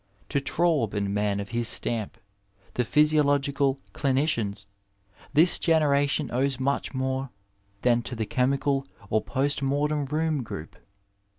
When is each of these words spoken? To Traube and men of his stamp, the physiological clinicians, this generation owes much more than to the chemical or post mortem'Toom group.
To 0.29 0.41
Traube 0.41 0.95
and 0.95 1.13
men 1.13 1.39
of 1.39 1.49
his 1.49 1.67
stamp, 1.67 2.17
the 2.73 2.83
physiological 2.83 3.79
clinicians, 3.93 4.65
this 5.33 5.59
generation 5.59 6.31
owes 6.31 6.59
much 6.59 6.95
more 6.95 7.29
than 7.83 8.01
to 8.01 8.15
the 8.15 8.25
chemical 8.25 8.87
or 9.11 9.21
post 9.23 9.61
mortem'Toom 9.61 10.41
group. 10.43 10.75